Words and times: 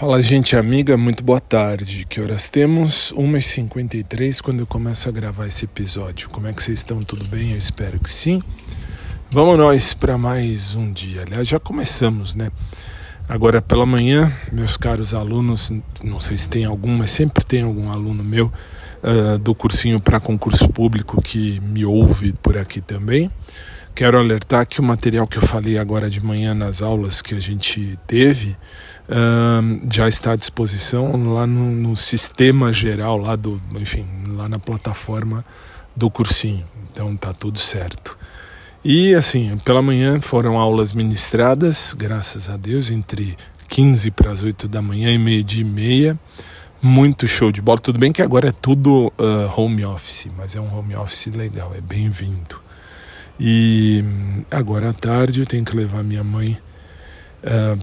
Fala, 0.00 0.22
gente 0.22 0.56
amiga, 0.56 0.96
muito 0.96 1.22
boa 1.22 1.42
tarde. 1.42 2.06
Que 2.08 2.22
horas 2.22 2.48
temos? 2.48 3.12
1h53 3.18 4.40
quando 4.40 4.60
eu 4.60 4.66
começo 4.66 5.06
a 5.06 5.12
gravar 5.12 5.46
esse 5.46 5.66
episódio. 5.66 6.30
Como 6.30 6.46
é 6.46 6.54
que 6.54 6.62
vocês 6.62 6.78
estão? 6.78 7.02
Tudo 7.02 7.26
bem? 7.26 7.50
Eu 7.50 7.58
espero 7.58 8.00
que 8.00 8.08
sim. 8.08 8.42
Vamos 9.30 9.58
nós 9.58 9.92
para 9.92 10.16
mais 10.16 10.74
um 10.74 10.90
dia. 10.90 11.20
Aliás, 11.20 11.46
já 11.46 11.60
começamos, 11.60 12.34
né? 12.34 12.50
Agora 13.28 13.60
pela 13.60 13.84
manhã, 13.84 14.32
meus 14.50 14.78
caros 14.78 15.12
alunos, 15.12 15.70
não 16.02 16.18
sei 16.18 16.38
se 16.38 16.48
tem 16.48 16.64
algum, 16.64 16.96
mas 16.96 17.10
sempre 17.10 17.44
tem 17.44 17.60
algum 17.60 17.90
aluno 17.90 18.24
meu 18.24 18.50
uh, 19.04 19.38
do 19.38 19.54
cursinho 19.54 20.00
para 20.00 20.18
concurso 20.18 20.70
público 20.70 21.20
que 21.20 21.60
me 21.60 21.84
ouve 21.84 22.32
por 22.42 22.56
aqui 22.56 22.80
também. 22.80 23.30
Quero 23.94 24.18
alertar 24.18 24.66
que 24.66 24.80
o 24.80 24.82
material 24.82 25.26
que 25.26 25.36
eu 25.36 25.42
falei 25.42 25.78
agora 25.78 26.08
de 26.08 26.24
manhã 26.24 26.54
nas 26.54 26.80
aulas 26.80 27.20
que 27.20 27.34
a 27.34 27.40
gente 27.40 27.98
teve 28.06 28.56
uh, 29.08 29.92
já 29.92 30.08
está 30.08 30.32
à 30.32 30.36
disposição 30.36 31.32
lá 31.34 31.46
no, 31.46 31.70
no, 31.70 31.96
sistema 31.96 32.72
geral, 32.72 33.18
lá 33.18 33.36
do, 33.36 33.60
enfim, 33.74 34.06
lá 34.28 34.48
na 34.48 34.58
plataforma 34.58 35.44
do 35.94 36.10
cursinho. 36.10 36.64
Então 36.90 37.14
tá 37.16 37.32
tudo 37.32 37.58
certo. 37.58 38.16
E 38.82 39.14
assim, 39.14 39.58
pela 39.58 39.82
manhã 39.82 40.18
foram 40.20 40.56
aulas 40.56 40.94
ministradas, 40.94 41.92
graças 41.92 42.48
a 42.48 42.56
Deus, 42.56 42.90
entre 42.90 43.36
15 43.68 44.10
para 44.12 44.30
as 44.30 44.42
8 44.42 44.66
da 44.66 44.80
manhã 44.80 45.12
e 45.12 45.18
meio-dia 45.18 45.60
e 45.60 45.64
meia. 45.64 46.18
Muito 46.82 47.28
show 47.28 47.52
de 47.52 47.60
bola. 47.60 47.78
Tudo 47.78 47.98
bem 47.98 48.10
que 48.10 48.22
agora 48.22 48.48
é 48.48 48.52
tudo 48.52 49.12
uh, 49.18 49.60
home 49.60 49.84
office, 49.84 50.28
mas 50.36 50.56
é 50.56 50.60
um 50.60 50.78
home 50.78 50.96
office 50.96 51.26
legal, 51.26 51.72
é 51.76 51.80
bem-vindo. 51.80 52.56
E 53.38 54.04
agora 54.50 54.90
à 54.90 54.92
tarde 54.92 55.40
eu 55.40 55.46
tenho 55.46 55.64
que 55.64 55.76
levar 55.76 56.02
minha 56.02 56.24
mãe 56.24 56.58
uh, 57.44 57.78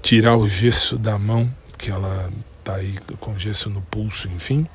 tirar 0.00 0.36
o 0.36 0.48
gesso 0.48 0.98
da 0.98 1.18
mão, 1.18 1.50
que 1.78 1.90
ela 1.90 2.28
está 2.58 2.76
aí 2.76 2.94
com 3.18 3.38
gesso 3.38 3.68
no 3.70 3.80
pulso, 3.82 4.28
enfim. 4.28 4.66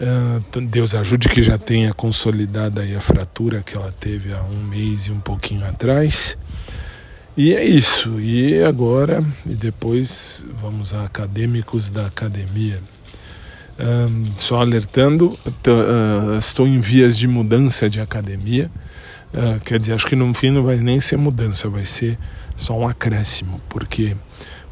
Uh, 0.00 0.60
Deus 0.62 0.94
ajude 0.94 1.28
que 1.28 1.42
já 1.42 1.58
tenha 1.58 1.92
consolidada 1.92 2.80
aí 2.80 2.94
a 2.94 3.00
fratura 3.00 3.62
que 3.62 3.76
ela 3.76 3.92
teve 4.00 4.32
há 4.32 4.42
um 4.42 4.64
mês 4.64 5.06
e 5.06 5.12
um 5.12 5.20
pouquinho 5.20 5.66
atrás. 5.66 6.38
E 7.36 7.54
é 7.54 7.64
isso. 7.64 8.20
E 8.20 8.62
agora, 8.62 9.24
e 9.46 9.54
depois 9.54 10.44
vamos 10.60 10.94
a 10.94 11.04
acadêmicos 11.04 11.90
da 11.90 12.06
academia. 12.06 12.78
Um, 13.78 14.26
só 14.36 14.60
alertando, 14.60 15.28
uh, 15.28 16.38
estou 16.38 16.66
em 16.66 16.80
vias 16.80 17.16
de 17.16 17.26
mudança 17.26 17.88
de 17.88 18.00
academia. 18.00 18.70
Uh, 19.32 19.60
quer 19.64 19.78
dizer, 19.78 19.94
acho 19.94 20.06
que 20.06 20.16
no 20.16 20.32
fim 20.34 20.50
não 20.50 20.62
vai 20.64 20.76
nem 20.76 20.98
ser 20.98 21.16
mudança, 21.16 21.68
vai 21.68 21.84
ser 21.84 22.18
só 22.56 22.76
um 22.76 22.86
acréscimo, 22.86 23.60
porque 23.68 24.16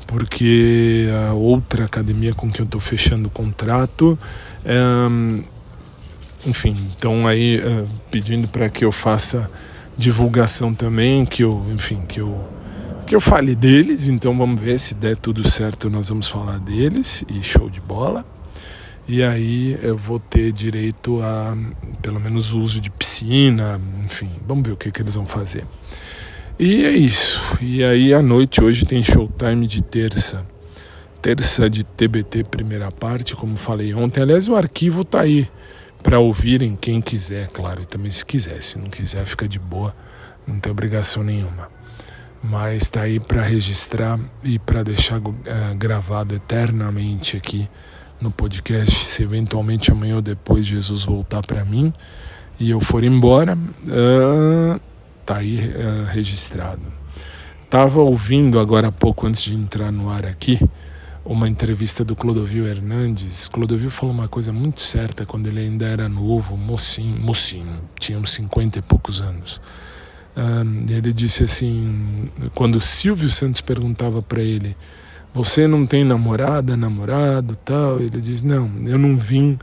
porque 0.06 1.06
a 1.28 1.34
outra 1.34 1.84
academia 1.84 2.33
com 2.33 2.50
que 2.50 2.62
eu 2.62 2.65
estou 2.65 2.81
fechando 2.81 3.28
o 3.28 3.31
contrato, 3.31 4.19
um, 5.11 5.42
enfim, 6.47 6.75
então 6.97 7.28
aí 7.28 7.62
pedindo 8.11 8.48
para 8.48 8.70
que 8.70 8.87
eu 8.87 8.91
faça 8.91 9.50
divulgação 9.98 10.72
também, 10.72 11.27
que 11.27 11.45
eu, 11.45 11.62
enfim, 11.75 12.00
que 12.09 12.20
eu 12.20 12.34
que 13.09 13.15
eu 13.15 13.20
fale 13.22 13.55
deles, 13.55 14.06
então 14.06 14.37
vamos 14.37 14.61
ver 14.61 14.78
se 14.78 14.95
der 14.95 15.17
tudo 15.17 15.47
certo, 15.48 15.89
nós 15.89 16.11
vamos 16.11 16.28
falar 16.28 16.59
deles 16.59 17.25
e 17.31 17.43
show 17.43 17.70
de 17.70 17.81
bola. 17.81 18.22
E 19.09 19.23
aí 19.23 19.78
eu 19.83 19.97
vou 19.97 20.20
ter 20.20 20.53
direito 20.53 21.23
a 21.23 21.56
pelo 22.03 22.20
menos 22.20 22.53
o 22.53 22.61
uso 22.61 22.78
de 22.78 22.91
piscina, 22.91 23.81
enfim, 24.05 24.28
vamos 24.47 24.67
ver 24.67 24.73
o 24.73 24.77
que, 24.77 24.92
que 24.92 25.00
eles 25.00 25.15
vão 25.15 25.25
fazer. 25.25 25.65
E 26.59 26.84
é 26.84 26.91
isso. 26.91 27.56
E 27.59 27.83
aí 27.83 28.12
à 28.12 28.20
noite 28.20 28.62
hoje 28.62 28.84
tem 28.84 29.03
showtime 29.03 29.67
de 29.67 29.83
terça. 29.83 30.45
Terça 31.23 31.70
de 31.70 31.84
TBT 31.84 32.45
primeira 32.45 32.92
parte, 32.92 33.34
como 33.34 33.56
falei 33.56 33.95
ontem. 33.95 34.20
Aliás, 34.20 34.47
o 34.47 34.55
arquivo 34.55 35.03
tá 35.03 35.22
aí 35.22 35.48
para 36.03 36.19
ouvirem 36.19 36.77
quem 36.77 37.00
quiser, 37.00 37.48
claro, 37.48 37.83
e 37.83 37.87
também 37.87 38.11
se 38.11 38.25
quiser, 38.25 38.62
se 38.62 38.78
não 38.78 38.91
quiser 38.91 39.25
fica 39.25 39.49
de 39.49 39.59
boa, 39.59 39.97
não 40.47 40.59
tem 40.59 40.71
obrigação 40.71 41.25
nenhuma. 41.25 41.71
Mas 42.43 42.91
tá 42.91 43.03
aí 43.03 43.19
para 43.19 43.41
registrar 43.41 44.21
e 44.44 44.59
para 44.59 44.82
deixar 44.82 45.19
uh, 45.19 45.32
gravado 45.77 46.34
eternamente 46.34 47.38
aqui 47.38 47.69
no 48.21 48.31
podcast, 48.31 48.93
se 48.93 49.23
eventualmente 49.23 49.91
amanhã 49.91 50.17
ou 50.17 50.23
depois 50.23 50.67
Jesus 50.67 51.05
voltar 51.05 51.43
para 51.47 51.65
mim 51.65 51.93
e 52.59 52.71
eu 52.71 52.81
for 52.81 53.05
embora, 53.05 53.56
uh, 53.56 54.81
tá 55.25 55.37
aí 55.37 55.59
uh, 55.59 56.05
registrado. 56.06 56.83
Tava 57.71 58.01
ouvindo 58.01 58.59
agora 58.59 58.89
há 58.89 58.93
pouco 58.93 59.27
antes 59.27 59.43
de 59.43 59.55
entrar 59.55 59.93
no 59.93 60.11
ar 60.11 60.25
aqui 60.25 60.59
uma 61.25 61.47
entrevista 61.47 62.03
do 62.03 62.17
Clodovil 62.17 62.67
Hernandes. 62.67 63.49
Clodovil 63.49 63.91
falou 63.91 64.15
uma 64.15 64.27
coisa 64.27 64.53
muito 64.53 64.81
certa 64.81 65.27
quando 65.27 65.47
ele 65.47 65.61
ainda 65.61 65.87
era 65.87 66.09
novo, 66.09 66.56
mocinho, 66.56 67.21
mocinho 67.21 67.81
tinha 68.00 68.19
uns 68.19 68.31
50 68.31 68.79
e 68.79 68.83
poucos 68.83 69.21
anos. 69.21 69.61
Um, 70.35 70.87
ele 70.89 71.12
disse 71.12 71.45
assim, 71.45 72.31
quando 72.55 72.81
Silvio 72.81 73.29
Santos 73.29 73.61
perguntava 73.61 74.23
para 74.23 74.41
ele 74.41 74.75
você 75.33 75.66
não 75.66 75.87
tem 75.87 76.05
namorada, 76.05 76.77
namorado, 76.77 77.56
tal? 77.65 78.00
Ele 78.00 78.21
diz: 78.21 78.43
Não, 78.43 78.71
eu 78.87 78.99
não 78.99 79.16
vim 79.16 79.59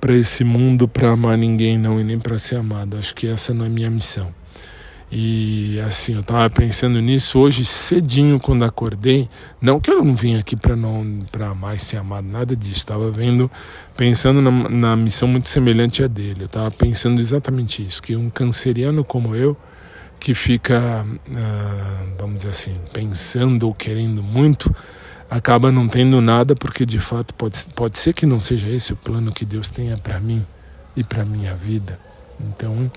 para 0.00 0.14
esse 0.14 0.44
mundo 0.44 0.86
para 0.86 1.10
amar 1.10 1.38
ninguém, 1.38 1.78
não, 1.78 1.98
e 1.98 2.04
nem 2.04 2.18
para 2.18 2.38
ser 2.38 2.56
amado. 2.56 2.96
Acho 2.96 3.14
que 3.14 3.26
essa 3.26 3.54
não 3.54 3.64
é 3.64 3.68
minha 3.68 3.90
missão. 3.90 4.34
E 5.16 5.78
assim, 5.86 6.14
eu 6.14 6.20
estava 6.20 6.50
pensando 6.50 7.00
nisso 7.00 7.38
hoje 7.38 7.64
cedinho 7.64 8.40
quando 8.40 8.64
acordei. 8.64 9.28
Não 9.60 9.78
que 9.78 9.88
eu 9.88 10.04
não 10.04 10.12
vim 10.12 10.36
aqui 10.36 10.56
para 10.56 10.74
não 10.74 11.20
para 11.30 11.54
mais 11.54 11.82
ser 11.82 11.98
amado, 11.98 12.26
nada 12.26 12.56
disso. 12.56 12.80
Estava 12.80 13.10
vendo, 13.10 13.48
pensando 13.96 14.42
na, 14.42 14.50
na, 14.68 14.96
missão 14.96 15.28
muito 15.28 15.48
semelhante 15.48 16.02
à 16.02 16.08
dele. 16.08 16.42
Eu 16.42 16.46
estava 16.46 16.70
pensando 16.70 17.20
exatamente 17.20 17.84
isso, 17.84 18.02
que 18.02 18.16
um 18.16 18.28
canceriano 18.28 19.04
como 19.04 19.36
eu, 19.36 19.56
que 20.18 20.34
fica, 20.34 21.04
ah, 21.36 22.04
vamos 22.18 22.38
dizer 22.38 22.48
assim, 22.48 22.74
pensando 22.92 23.68
ou 23.68 23.74
querendo 23.74 24.22
muito, 24.22 24.74
acaba 25.34 25.72
não 25.72 25.88
tendo 25.88 26.20
nada, 26.20 26.54
porque 26.54 26.86
de 26.86 27.00
fato 27.00 27.34
pode, 27.34 27.58
pode 27.74 27.98
ser 27.98 28.12
que 28.12 28.24
não 28.24 28.38
seja 28.38 28.68
esse 28.68 28.92
o 28.92 28.96
plano 28.96 29.32
que 29.32 29.44
Deus 29.44 29.68
tenha 29.68 29.96
para 29.96 30.20
mim 30.20 30.46
e 30.96 31.02
para 31.02 31.24
minha 31.24 31.56
vida. 31.56 31.98
Então, 32.40 32.88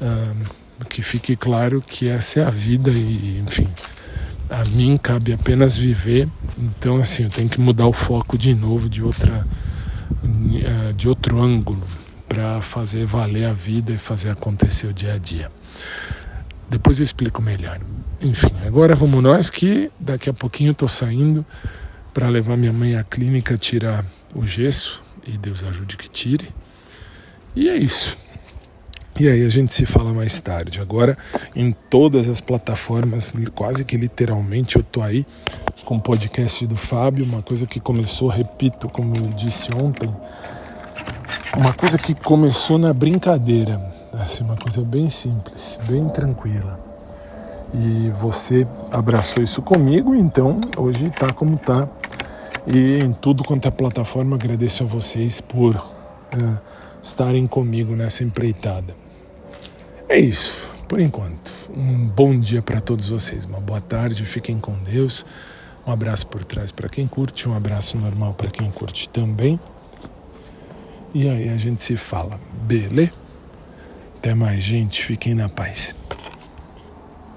uh, 0.00 0.84
que 0.88 1.02
fique 1.02 1.34
claro 1.34 1.82
que 1.84 2.08
essa 2.08 2.38
é 2.38 2.44
a 2.44 2.50
vida 2.50 2.92
e, 2.92 3.42
enfim, 3.44 3.66
a 4.48 4.64
mim 4.76 4.96
cabe 4.96 5.32
apenas 5.32 5.76
viver. 5.76 6.28
Então, 6.56 7.00
assim, 7.00 7.24
eu 7.24 7.30
tenho 7.30 7.48
que 7.48 7.60
mudar 7.60 7.88
o 7.88 7.92
foco 7.92 8.38
de 8.38 8.54
novo, 8.54 8.88
de 8.88 9.02
outra, 9.02 9.44
uh, 10.22 10.92
de 10.94 11.08
outro 11.08 11.42
ângulo, 11.42 11.82
para 12.28 12.60
fazer 12.60 13.04
valer 13.04 13.46
a 13.46 13.52
vida 13.52 13.92
e 13.92 13.98
fazer 13.98 14.30
acontecer 14.30 14.86
o 14.86 14.94
dia 14.94 15.14
a 15.14 15.18
dia. 15.18 15.50
Depois 16.70 17.00
eu 17.00 17.04
explico 17.04 17.42
melhor. 17.42 17.78
Enfim, 18.22 18.52
agora 18.64 18.94
vamos 18.94 19.22
nós 19.22 19.50
que 19.50 19.90
daqui 19.98 20.30
a 20.30 20.32
pouquinho 20.32 20.70
estou 20.70 20.88
saindo 20.88 21.44
para 22.14 22.28
levar 22.28 22.56
minha 22.56 22.72
mãe 22.72 22.96
à 22.96 23.02
clínica 23.02 23.56
tirar 23.56 24.04
o 24.34 24.46
gesso 24.46 25.02
e 25.26 25.36
Deus 25.36 25.64
ajude 25.64 25.96
que 25.96 26.08
tire. 26.08 26.48
E 27.56 27.68
é 27.68 27.76
isso. 27.76 28.16
E 29.18 29.28
aí 29.28 29.44
a 29.44 29.48
gente 29.48 29.74
se 29.74 29.84
fala 29.84 30.14
mais 30.14 30.38
tarde. 30.40 30.80
Agora 30.80 31.18
em 31.56 31.72
todas 31.72 32.28
as 32.28 32.40
plataformas, 32.40 33.34
quase 33.54 33.84
que 33.84 33.96
literalmente 33.96 34.76
eu 34.76 34.82
tô 34.82 35.02
aí 35.02 35.26
com 35.84 35.96
o 35.96 36.00
podcast 36.00 36.66
do 36.66 36.76
Fábio, 36.76 37.24
uma 37.24 37.42
coisa 37.42 37.66
que 37.66 37.80
começou, 37.80 38.28
repito, 38.28 38.88
como 38.88 39.16
eu 39.16 39.28
disse 39.36 39.74
ontem, 39.74 40.08
uma 41.56 41.72
coisa 41.72 41.98
que 41.98 42.14
começou 42.14 42.78
na 42.78 42.92
brincadeira, 42.92 43.80
assim, 44.14 44.44
uma 44.44 44.56
coisa 44.56 44.82
bem 44.82 45.10
simples, 45.10 45.78
bem 45.88 46.08
tranquila 46.08 46.90
e 47.74 48.10
você 48.10 48.66
abraçou 48.90 49.42
isso 49.42 49.62
comigo, 49.62 50.14
então 50.14 50.60
hoje 50.76 51.06
está 51.06 51.32
como 51.32 51.54
está. 51.54 51.88
E 52.66 52.98
em 52.98 53.12
tudo 53.12 53.42
quanto 53.42 53.66
é 53.66 53.70
plataforma, 53.70 54.36
agradeço 54.36 54.82
a 54.82 54.86
vocês 54.86 55.40
por 55.40 55.74
uh, 55.74 56.60
estarem 57.02 57.46
comigo 57.46 57.96
nessa 57.96 58.22
empreitada. 58.22 58.94
É 60.08 60.18
isso, 60.18 60.68
por 60.88 61.00
enquanto. 61.00 61.52
Um 61.74 62.06
bom 62.08 62.38
dia 62.38 62.60
para 62.60 62.80
todos 62.80 63.08
vocês, 63.08 63.44
uma 63.44 63.60
boa 63.60 63.80
tarde, 63.80 64.24
fiquem 64.24 64.58
com 64.58 64.74
Deus. 64.82 65.24
Um 65.86 65.92
abraço 65.92 66.26
por 66.26 66.44
trás 66.44 66.70
para 66.70 66.88
quem 66.88 67.06
curte, 67.06 67.48
um 67.48 67.54
abraço 67.54 67.96
normal 67.96 68.34
para 68.34 68.50
quem 68.50 68.70
curte 68.70 69.08
também. 69.08 69.58
E 71.12 71.28
aí 71.28 71.48
a 71.48 71.56
gente 71.56 71.82
se 71.82 71.96
fala, 71.96 72.40
beleza? 72.62 73.12
Até 74.16 74.34
mais, 74.34 74.62
gente. 74.62 75.02
Fiquem 75.02 75.34
na 75.34 75.48
paz. 75.48 75.96